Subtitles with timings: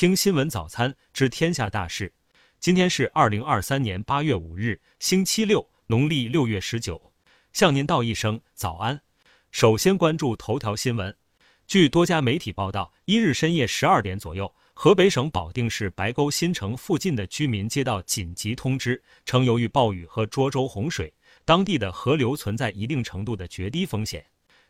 [0.00, 2.10] 听新闻早餐知天下大事。
[2.58, 7.12] 今天是二零二三年八月五日，星期六，农历六月十九。
[7.52, 8.98] 向您道一声早安。
[9.50, 11.14] 首先关注头条新闻。
[11.66, 21.12] 据多家媒体报道，一日深夜十二点左右，河北省保定市白沟新城附近的居民接到紧急通知，称由于暴雨和涿州洪水，
[21.44, 24.24] 当地的河流存在一定程度的决堤风险，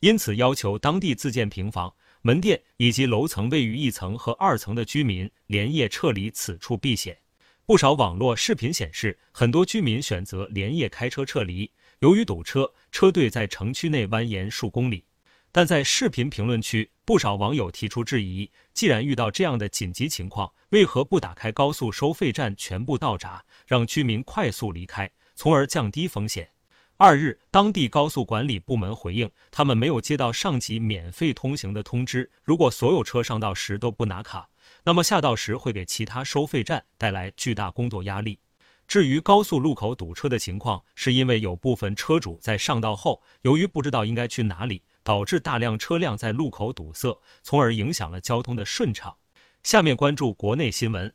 [0.00, 1.90] 因此要求当地自建平房。
[2.26, 7.18] 门店以及楼层位于一层和二层的居民连夜撤离此处避险。
[7.66, 11.70] 不少网络视频显示，很多居民选择连夜开车撤离。
[11.98, 15.04] 由于堵车，车队在城区内蜿蜒数公里。
[15.52, 26.48] 但在视频评论区，不少网友提出质疑：既然遇到这样的紧急情况，为何不打开高速收费站全部到闸，让居民快速离开，从而降低风险？
[26.96, 32.30] 二日，当地高速管理部门回应，他们没有接到上级免费通行的通知。
[32.44, 34.48] 如果所有车上道时都不拿卡，
[34.84, 38.38] 那么下道时会给其他收费站带来巨大工作压力。
[38.86, 49.16] 至于高速路口堵车的情况，是因为有部分车主在上道后，由于不知道应该去哪里，导致大量车辆在路口堵塞，从而影响了交通的顺畅。
[49.64, 51.12] 下面关注国内新闻。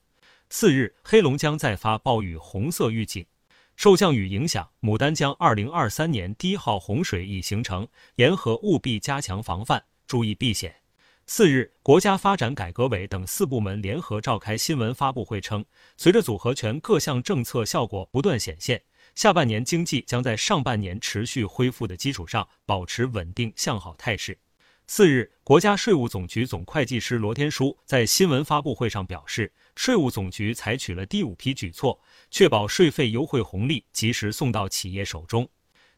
[0.50, 3.26] 四日，黑龙江再发暴雨红色预警。
[3.80, 10.76] 受降雨影响，牡丹江2023年第一号洪水已形成，沿河务必加强防范，注意避险。
[11.26, 15.64] 四日，国家发展改革委等四部门联合召开新闻发布会称，
[15.96, 18.84] 随着组合拳各项政策效果不断显现，
[19.16, 24.38] 下半年经济将在上半年持续恢复的基础上保持稳定向好态势。
[24.92, 32.02] 四日，国家税务总局总会计师罗天舒在新闻发布会上表示，税务总局采取了第五批举措，
[32.32, 35.48] 确保税费优惠红利及时送到企业手中。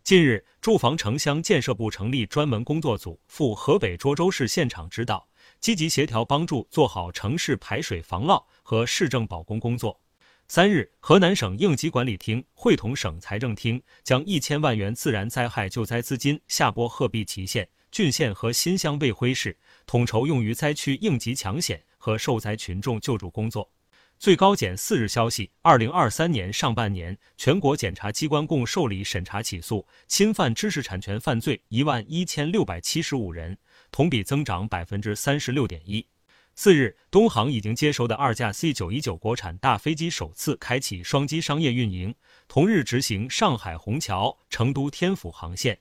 [0.03, 5.25] 近日，住房城乡建设部成立专门工作组，赴河北涿州市现场指导，
[5.61, 10.01] 积极协调帮助做好城市排水防涝和市政保供工作。
[10.49, 17.69] 三日，河南省应急管理厅会同省财政厅，将一千万元自然灾害救灾资金下拨鹤壁祁县。
[17.91, 23.69] 郡县和新乡卫辉市统筹用于灾区应急抢险和受灾群众救助工作。
[24.17, 33.57] 最高检四日消息，二零二三年上半年，全国检察机关共受理审查起诉侵犯知识产权犯罪一万一千六百七十五人，
[33.91, 36.05] 同比增长百分之三十六点一。
[36.53, 42.13] 四日，东航已经接收的二架 C 九一九国产大飞机首次开启双机商业运营，
[42.47, 45.79] 同日执行上海虹桥、成都天府航线。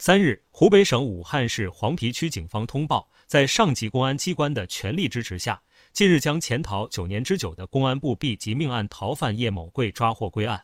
[0.00, 5.60] 三日，湖北省武汉市黄陂区警方通报，在上级公安机关的全力支持下，
[5.92, 10.62] 近日将潜逃九年之久的公安部 B 级命案逃犯叶某贵抓获归案。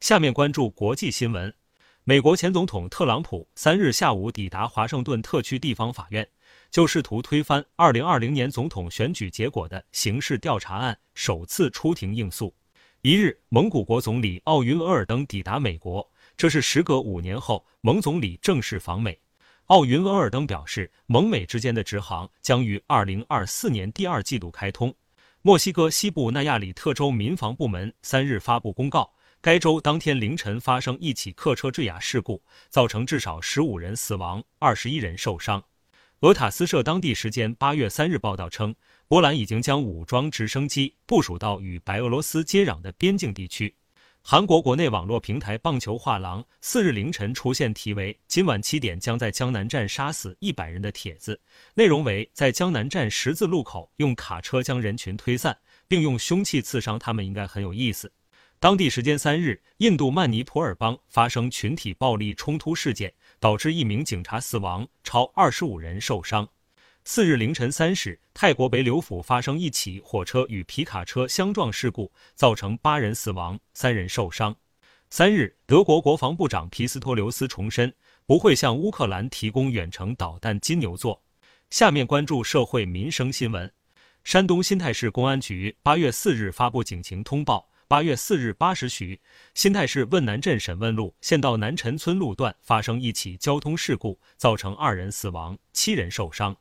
[0.00, 1.54] 下面关注国际新闻。
[2.02, 6.28] 美国前总统特朗普三日下午抵达华盛顿特区地方法院，
[6.68, 12.52] 就试图推翻二零二零年总统选举结果的刑事调查案首次出庭应诉。
[13.02, 16.11] 一日，蒙古国总理奥云额尔登抵达美国。
[16.42, 19.16] 这是时隔五年后，蒙总理正式访美。
[19.66, 24.92] 奥云额尔登表示，蒙美之间的直航将于二零二四年第二季度开通。
[25.42, 35.62] 墨西哥西部纳亚里特州民防部门三日发布公告，该州当天凌晨发生一起客车坠崖事故，造成至少十五人死亡，二十一人受伤。
[36.22, 38.74] 俄塔斯社当地时间八月三日报道称，
[39.06, 43.72] 波兰已经将武装直升机部署到与白俄罗斯接壤的边境地区。
[44.24, 51.38] 韩国国内网络平台棒球画廊四日凌晨出现题为“今晚七点将在江南站杀死一百人”的帖子，
[51.74, 58.12] 内容为在江南站十字路口用卡车将人群推散，并用凶器刺伤他们，应该很有意思。
[58.60, 66.48] 当地时间三日，印度曼尼普尔邦发生群体暴力冲突事件，导致一名警察死亡，超二十五人受伤。
[67.04, 74.54] 四日凌晨三时，泰国北柳府发生一起火车与皮卡车相撞事故，造成八人死亡，三人受伤。
[75.10, 77.92] 三日，德国国防部长皮斯托留斯重申
[78.24, 81.20] 不会向乌克兰提供远程导弹“金牛座”。
[81.70, 83.70] 下面关注社会民生新闻。
[84.22, 89.20] 山东新泰市公安局八月四日发布警情通报：八月四日八时许，
[89.54, 96.56] 新泰市汶南镇沈汶路县道南陈村路段发生一起交通事故，造成二人死亡，七人受伤。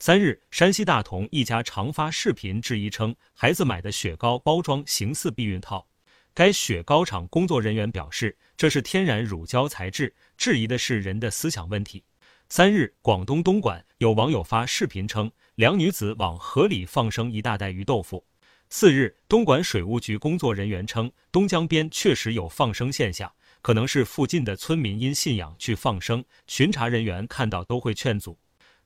[0.00, 5.88] 三日，山西大同一家常发视频质疑称，孩子买的雪糕包装形似避孕套。
[6.32, 12.04] 该雪糕厂工作人员表示，这是天然乳胶材质，质疑的是人的思想问题。
[12.48, 18.24] 三日，广东东莞有网友发视频称，两女子往河里放生一大袋鱼豆腐。
[18.70, 28.38] 四日，东莞水务局工作人员称，东江边确实有放生现象，可能是附近的村民因信仰去放生，巡查人员看到都会劝阻。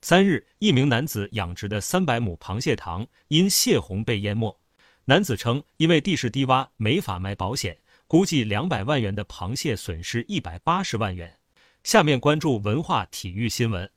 [0.04, 4.60] 三日，一名男子养殖的三百亩螃蟹塘因泄洪被淹没。
[5.04, 7.78] 男子称，因为地势低洼，没法买保险，
[8.08, 11.38] 估计两百万元的螃蟹损失一百八十万元。
[11.84, 13.88] 下面关注文化体育新闻。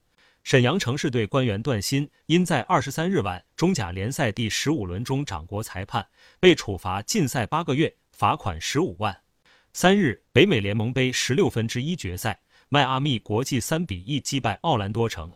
[0.43, 6.05] 沈阳城市队官员段鑫因在二十三日晚中甲联赛第十五轮中掌掴裁判，
[6.39, 9.21] 被处罚禁赛八个月，罚款十五万。
[9.73, 15.33] 三日，北美联盟杯十六分之一决赛，迈阿密国际三比一击败奥兰多城。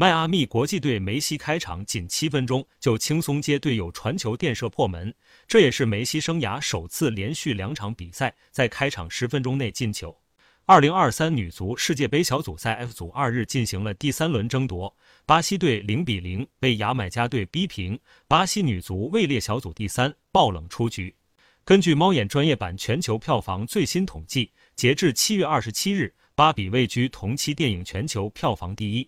[0.00, 5.14] 迈阿密国际队梅西开场仅七分钟就轻松接队友传球垫射破门，
[5.46, 10.18] 这也是梅西生涯首次连续两场比赛在开场十分钟内进球。
[10.64, 21.14] 二零二三女足世界杯小组赛 F 组二日进行了第三轮争夺，巴西队零比零被牙买加队逼平，巴西女足位列小组第三，爆冷出局。
[21.62, 26.04] 根据猫眼专业版全球票房最新统计，截至七月二十七日，
[26.34, 29.06] 《芭比》位居同期电影全球票房第一。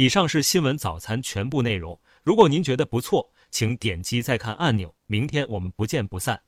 [0.00, 2.00] 以上是新闻早餐全部内容。
[2.22, 4.94] 如果您觉得不错，请点击再看按钮。
[5.06, 6.40] 明天我们不见不散。